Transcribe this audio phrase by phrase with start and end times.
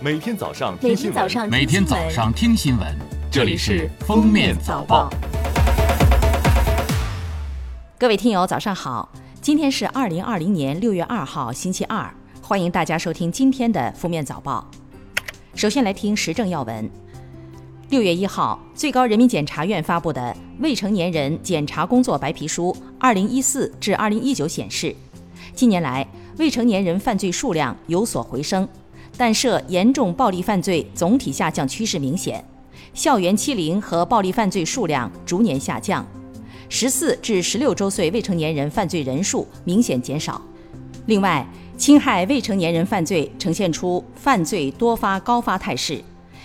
[0.00, 2.86] 每天早上听新闻，天早上每天早上听新闻，
[3.32, 5.10] 这里是《封面早报》。
[7.98, 9.08] 各位听友，早上好！
[9.40, 12.08] 今天是二零二零年六月二号，星期二，
[12.40, 14.70] 欢迎大家收听今天的《封面早报》。
[15.58, 16.88] 首先来听时政要闻。
[17.90, 20.20] 六月一号，最高人民检察院发布的
[20.60, 24.94] 《未成年人检察工作白皮书（二零一四至二零一九）》显示，
[25.56, 26.06] 近年来
[26.36, 28.68] 未成年人犯罪数量有所回升，
[29.18, 32.42] 但涉严重暴力犯罪总体下降趋势明显，
[32.94, 36.06] 校园欺凌和暴力犯罪数量逐年下降。
[36.68, 40.40] 十四至十六周岁未成年人犯罪人数明显减少。
[41.06, 41.44] 另外，
[41.76, 46.00] 侵害未成年人犯罪呈现出犯罪多发高发态势，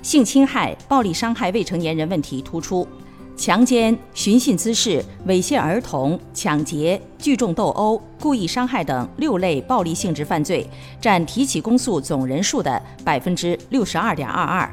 [0.00, 2.88] 性侵害、暴力伤害未成年人问题突出，
[3.36, 10.66] 强奸、寻衅滋事、猥亵儿童、抢劫、聚众斗殴、故意伤害等六类暴力性质犯罪
[11.00, 14.72] 占提起公诉总人数的百分之六十二点二二。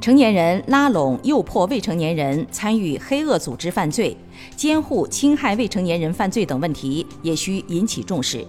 [0.00, 4.16] 成年人拉拢、诱迫未成年人参与黑恶组织犯罪、
[4.56, 8.44] 监护侵害未成年人犯罪等问题也需引起重视。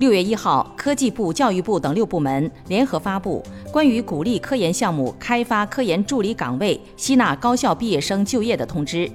[0.00, 9.06] 六月一号，科技部、教育部等六部门联合发布关于鼓励科研项目开发科研助理岗位、吸纳高校毕业生就业的通知，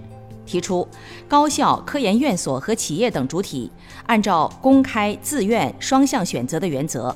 [0.46, 0.88] 提出
[1.28, 3.72] 高校、科研院所和企业等主体
[4.06, 7.14] 按照公开、自愿、双向选择的原则。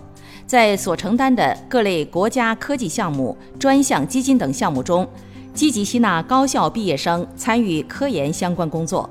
[0.47, 5.07] 在所承担的各类国家科技项目、专项基金等项目中，
[5.53, 9.07] 积极吸纳高校毕业生参与科研相关工作。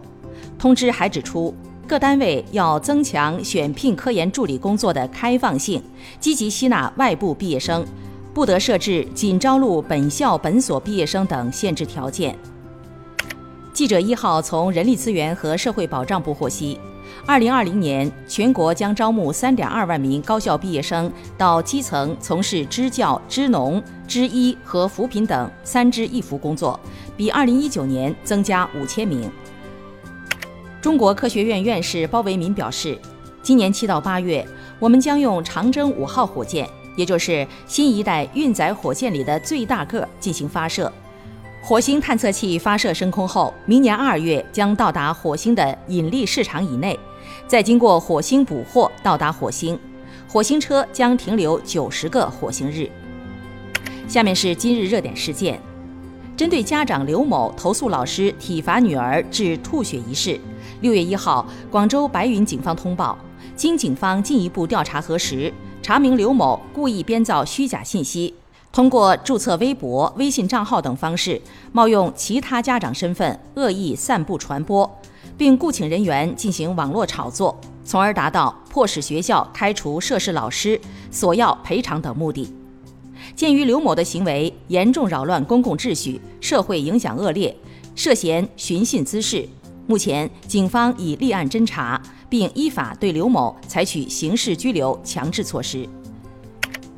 [0.58, 1.54] 通知还指出，
[1.88, 5.82] 各单位要增强选聘科研助理工作的开放性，
[6.20, 7.82] 积极吸纳外部毕业生，
[8.34, 12.36] 不得设置仅招录本校本所毕业生等限制条件。
[13.72, 16.78] 记者一号从人力资源和社会保障部获悉。
[17.24, 26.78] 二零二零年，全国将招募三点二万名高校毕业生到基层从事支教、支农、支医和扶贫等三支一扶工作，
[27.16, 29.30] 比二零一九年增加五千名。
[30.80, 32.96] 中国科学院院士包维民表示，
[33.42, 34.46] 今年七到八月，
[34.78, 40.90] 我们将用长征五号火箭，也就是新一代运载火箭里的最大个进行发射。
[41.60, 46.98] 火星探测器发射升空后，明年二月将到达火星的引力市场以内，
[47.48, 49.76] 再经过火星捕获到达火星。
[50.28, 52.88] 火星车将停留九十个火星日。
[54.06, 55.60] 下面是今日热点事件：
[56.36, 60.38] 针对家长刘某投诉老师体罚女儿致吐血一事，
[60.80, 63.18] 六月一号，广州白云警方通报，
[63.56, 65.52] 经警方进一步调查核实，
[65.82, 68.32] 查明刘某故意编造虚假信息。
[68.70, 71.40] 通过注册微博、微信账号等方式，
[71.72, 74.88] 冒用其他家长身份，恶意散布传播，
[75.36, 80.80] 并雇请人员进行网络炒作，从而达到迫使学校开除涉事老师、
[81.10, 82.54] 索要赔偿等目的。
[83.34, 87.56] 鉴于刘某的行为严重扰乱公共秩序，社会影响恶劣，
[87.96, 89.48] 涉嫌寻衅滋事，
[89.88, 95.88] 目前警方已立案侦查，并依法对刘某采取刑事拘留强制措施。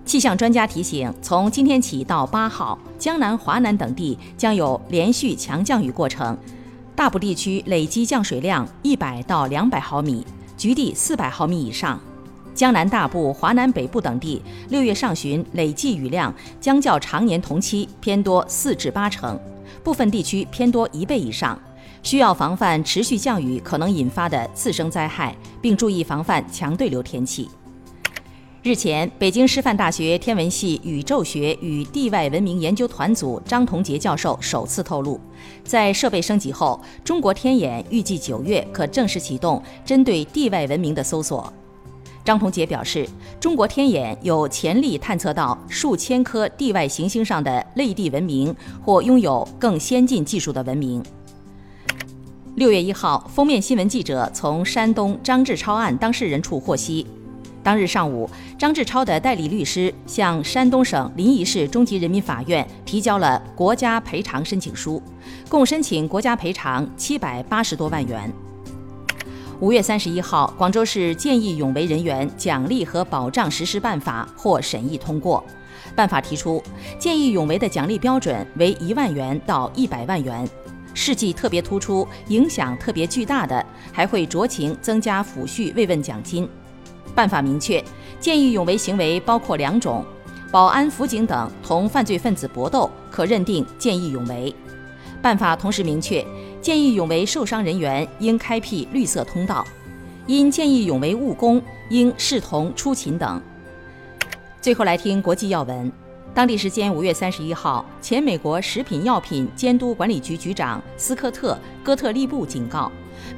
[0.04, 6.36] 气象专家提醒，从今天起到八号，江南、华南等地将有连续强降雨过程，
[6.96, 10.26] 大部地区累计降水量一百到两百毫米，
[10.56, 12.00] 局地四百毫米以上。
[12.56, 19.38] 江南大部、华南北部等地六月上旬累计雨量将较常年同期偏多四至八成，
[19.84, 21.56] 部分地区偏多一倍以上，
[22.02, 27.48] 需要防范持续降雨可能引发的次生灾害，并注意防范强对流天气。
[28.62, 35.18] 日前，北京师范大学天文系宇宙学与地外文明研究团组张同杰教授首次透露，
[35.64, 41.50] 在设备升级后，中国天眼预计九月可正式启动针对地外文明的搜索。
[42.22, 43.08] 张同杰表示，
[43.40, 51.02] 中国天眼有潜力探测到数千颗地外行星上的类地文明或拥有更先进技术的文明。
[52.60, 57.06] 六月一号，封面新闻记者从山东张志超案当事人处获悉。
[57.62, 58.28] 当日上午，
[58.58, 65.02] 张志超的代理律师向山东省临沂市中级人民法院提交了国家赔偿申请书，
[65.48, 68.30] 共申请国家赔偿七百八十多万元。
[69.60, 75.42] 五月三十一号，广州市见义勇为人员奖励和保障实施办法获审议通过。
[75.96, 76.62] 办法提出，
[76.98, 80.46] 见义勇为的奖励标准为一万元到一百万元，
[80.94, 86.48] 事迹特别突出、影响特别巨大的，还会酌情增加抚恤慰问奖金。
[87.14, 87.82] 办法明确，
[88.18, 90.04] 见义勇为行为包括两种：
[90.50, 94.54] 保安、辅警等同犯罪分子搏斗，可认定见义勇为。
[95.22, 96.24] 办法同时明确，
[96.60, 99.66] 见义勇为受伤人员应开辟绿色通道，
[100.26, 103.40] 因见义勇为误工应视同出勤等。
[104.60, 105.90] 最后来听国际要闻。
[106.32, 111.54] 当地时间五月三十一号，前美国食品药品监督管理局局长斯科特·
[111.84, 112.90] 戈特利布警告，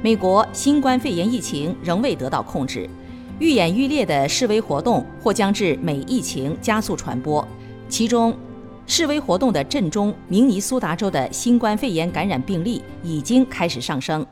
[0.03, 2.87] 美国新冠肺炎疫情仍未得到控制，
[3.39, 7.45] 愈演愈烈的示威活动或将致美疫情加速传播。
[7.89, 8.37] 其中，
[8.85, 14.23] 示威活动的震中明尼苏达州的新冠肺炎感染病例已经开始上升。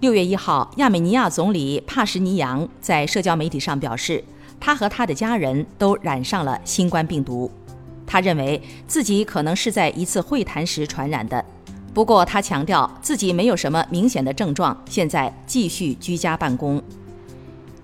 [0.00, 4.22] 六月一号，亚美尼亚总理帕什尼扬在社交媒体上表示。
[4.60, 7.50] 他和他的家人都染上了新冠病毒，
[8.06, 11.44] 他认为自己可能是在一次会谈时传染的。
[11.94, 16.80] 不过，他强调自己没有什么明显的症状，现在继续居家办公。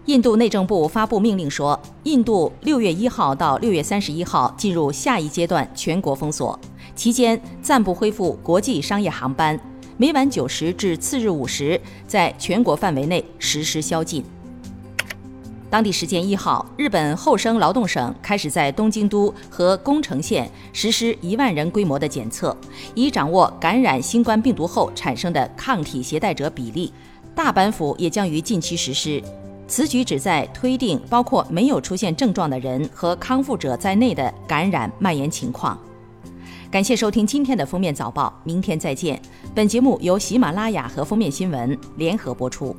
[0.07, 6.59] 印度内政部发布命令说，印度六月一号到六月三十一号进入下一阶段全国封锁，
[6.95, 9.59] 期间暂不恢复国际商业航班，
[9.97, 14.25] 每晚九时至次日五时，在全国范围内实施宵禁。
[15.75, 22.57] 当地时间一号，日本厚生劳动省开始在东京都和宫城县实施一万人规模的检测，
[22.95, 26.93] 以掌握感染新冠病毒后产生的抗体携带者比例。
[27.35, 29.21] 大阪府也将于近期实施。
[29.67, 35.77] 此举旨在推定包括没有出现症状的人和康复者在内的感染蔓延情况。
[36.71, 39.21] 感谢收听今天的封面早报，明天再见。
[39.53, 42.77] 本节目由喜马拉雅和封面新闻联合播出。